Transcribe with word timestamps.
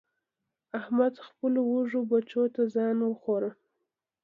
احمد 0.79 1.13
خپلو 1.27 1.59
وږو 1.71 2.01
بچو 2.11 2.43
ته 2.53 2.61
ځان 2.73 2.97
وخوړ. 3.03 3.43